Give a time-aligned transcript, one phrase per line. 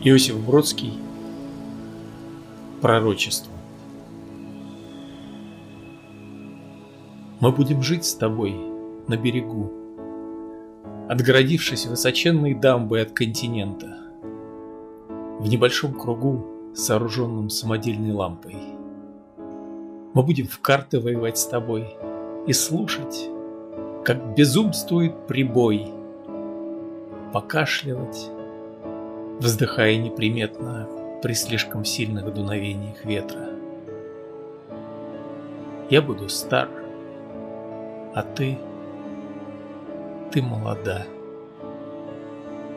[0.00, 0.92] Иосиф Бродский
[2.80, 3.52] Пророчество
[7.40, 8.54] Мы будем жить с тобой
[9.08, 9.72] на берегу,
[11.08, 13.98] Отгородившись высоченной дамбой от континента,
[15.40, 16.46] В небольшом кругу,
[16.76, 18.56] сооруженном самодельной лампой.
[20.14, 21.96] Мы будем в карты воевать с тобой
[22.46, 23.28] И слушать,
[24.04, 25.92] как безумствует прибой,
[27.32, 28.30] Покашливать,
[29.38, 30.88] вздыхая неприметно
[31.22, 33.50] при слишком сильных дуновениях ветра.
[35.90, 36.68] Я буду стар,
[38.14, 38.58] а ты,
[40.32, 41.06] ты молода.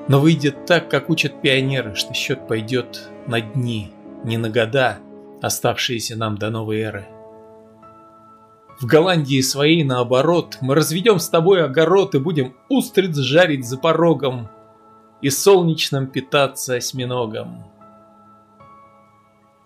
[0.08, 3.92] Но выйдет так, как учат пионеры, что счет пойдет на дни,
[4.24, 5.00] не на года,
[5.42, 7.08] оставшиеся нам до новой эры.
[8.80, 14.50] В Голландии своей, наоборот, мы разведем с тобой огород и будем устриц жарить за порогом
[15.22, 17.64] и солнечным питаться осьминогом.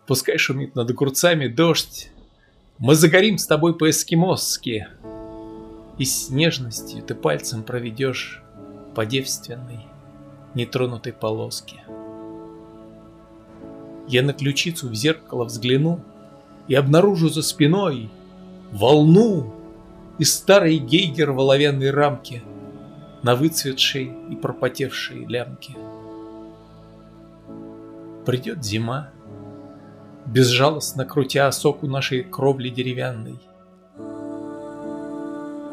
[0.07, 2.11] Пускай шумит над огурцами дождь,
[2.77, 4.87] мы загорим с тобой по-эскимосски,
[5.97, 8.43] и с нежностью ты пальцем проведешь
[8.93, 9.87] по девственной,
[10.53, 11.83] нетронутой полоске.
[14.07, 16.01] Я на ключицу в зеркало взгляну
[16.67, 18.09] и обнаружу за спиной
[18.71, 19.53] волну
[20.19, 22.43] из старой гейгер в оловянной рамке
[23.25, 25.75] на выцветшей и пропотевшей лямке.
[28.23, 29.09] Придет зима,
[30.27, 33.39] безжалостно крутя осоку нашей кровли деревянной.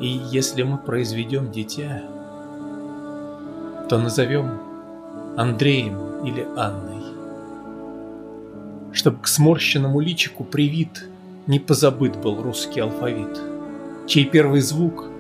[0.01, 2.01] И если мы произведем дитя,
[3.91, 4.59] то назовем
[5.37, 7.05] Андреем или Анной,
[8.95, 11.05] чтобы к сморщенному личику привит
[11.47, 13.39] не позабыт был русский алфавит,
[14.07, 15.12] чей первый звук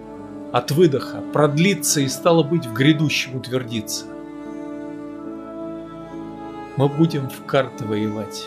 [0.53, 4.05] от выдоха продлится и стало быть в грядущем утвердиться.
[6.77, 8.45] Мы будем в карты воевать.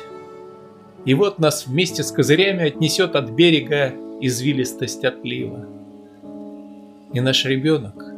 [1.03, 5.65] И вот нас вместе с козырями отнесет от берега извилистость отлива.
[7.13, 8.13] И наш ребенок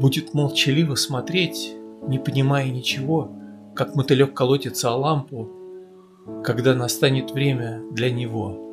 [0.00, 1.74] будет молчаливо смотреть,
[2.06, 3.30] не понимая ничего,
[3.74, 5.48] как мотылек колотится о лампу,
[6.44, 8.64] когда настанет время для него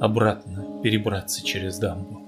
[0.00, 2.23] обратно перебраться через дамбу.